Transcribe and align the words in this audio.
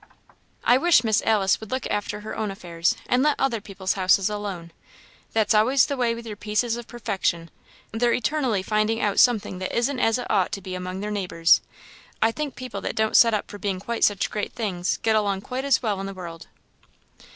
"I 0.63 0.79
wish 0.79 1.03
Miss 1.03 1.21
Alice 1.27 1.59
would 1.59 1.69
look 1.69 1.85
after 1.85 2.21
her 2.21 2.35
own 2.35 2.49
affairs, 2.49 2.95
and 3.05 3.21
let 3.21 3.39
other 3.39 3.61
people's 3.61 3.93
houses 3.93 4.31
alone. 4.31 4.71
That's 5.33 5.53
always 5.53 5.85
the 5.85 5.95
way 5.95 6.15
with 6.15 6.25
your 6.25 6.35
pieces 6.35 6.75
of 6.75 6.87
perfection 6.87 7.51
they're 7.91 8.11
eternally 8.11 8.63
finding 8.63 8.99
out 8.99 9.19
something 9.19 9.59
that 9.59 9.77
isn't 9.77 9.99
as 9.99 10.17
it 10.17 10.25
ought 10.27 10.51
to 10.53 10.59
be 10.61 10.73
among 10.73 11.01
their 11.01 11.11
neighbours. 11.11 11.61
I 12.19 12.31
think 12.31 12.55
people 12.55 12.81
that 12.81 12.95
don't 12.95 13.15
set 13.15 13.35
up 13.35 13.51
for 13.51 13.59
being 13.59 13.79
quite 13.79 14.03
such 14.03 14.31
great 14.31 14.53
things, 14.53 14.97
get 15.03 15.15
along 15.15 15.41
quite 15.41 15.65
as 15.65 15.83
well 15.83 15.99
in 15.99 16.07
the 16.07 16.15
world." 16.15 16.47